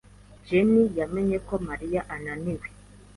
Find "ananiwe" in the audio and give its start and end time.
2.15-2.67